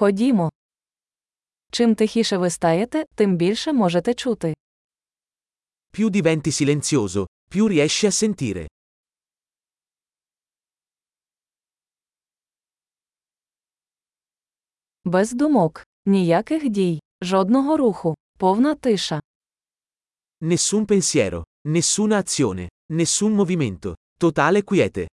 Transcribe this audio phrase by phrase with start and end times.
[0.00, 0.50] Ходімо.
[1.72, 4.54] Чим тихіше ви стаєте, тим більше можете чути.
[5.92, 8.66] Più diventi silenzioso, più riesci a sentire.
[15.04, 19.20] Без думок, ніяких дій, жодного руху, повна тиша.
[20.42, 23.94] Nessun pensiero, nessuna azione, nessun movimento.
[24.20, 25.06] Totale quiete.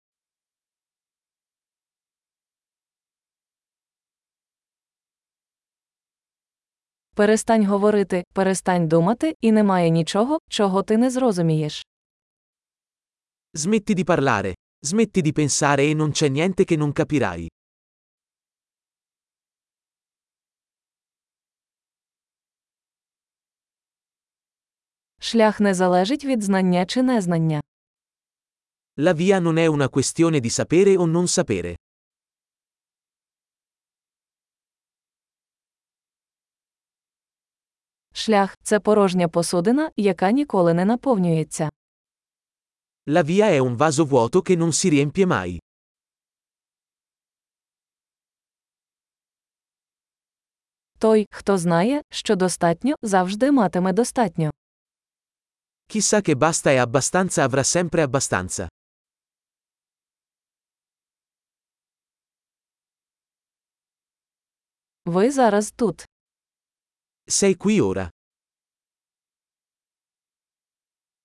[7.16, 11.85] Перестань говорити, перестань думати, і немає нічого, чого ти не зрозумієш.
[13.53, 14.53] Smetti di parlare,
[14.85, 17.48] smetti di pensare e non c'è niente che non capirai.
[25.20, 27.62] Шлях не залежить від знання чи незнання.
[28.98, 31.76] La via non è una questione di sapere o non sapere.
[38.16, 41.70] Шлях це порожня посудина, яка ніколи не наповнюється.
[43.06, 45.58] La via è un vaso vuoto che non si riempie mai.
[50.98, 54.50] Той, хто знає, що достатньо, завжди матиме достатньо.
[55.89, 58.69] Chi sa che basta e abbastanza avrà sempre abbastanza.
[65.06, 66.05] Ви зараз тут.
[67.28, 68.09] Sei qui ora.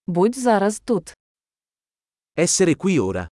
[0.07, 1.13] Будь зараз тут.
[2.37, 3.29] Essere qui ora.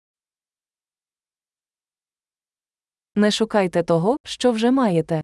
[3.15, 5.21] Не шукайте того, що вже маєте.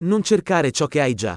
[0.00, 1.36] Non cercare ciò che hai già.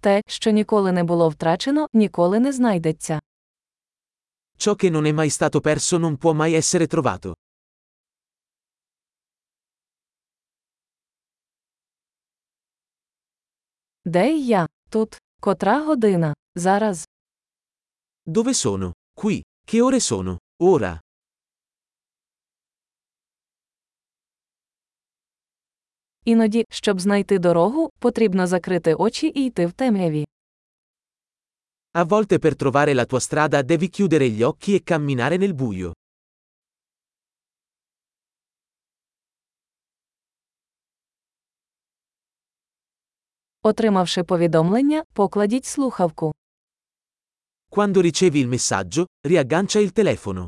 [0.00, 3.20] Те, що ніколи не було втрачено, ніколи не знайдеться.
[4.58, 7.34] Ciò che non è mai stato perso non può mai essere trovato.
[14.04, 14.66] Де я?
[14.90, 15.18] Тут.
[15.40, 16.34] Котра година?
[16.54, 17.08] Зараз.
[18.26, 18.92] Dove sono?
[19.20, 19.42] Qui.
[19.70, 20.38] Che ore sono?
[20.60, 21.00] Ora.
[26.24, 30.24] Іноді, щоб знайти дорогу, потрібно закрити очі і йти в темряві.
[31.94, 35.90] A volte per trovare la tua strada devi chiudere gli occhi e camminare nel buio.
[43.65, 46.33] Отримавши повідомлення, покладіть слухавку.
[47.71, 50.47] Quando ricevi il messaggio, riaggancia il telefono.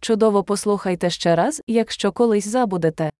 [0.00, 3.10] Чудово послухайте ще раз, якщо колись забудете.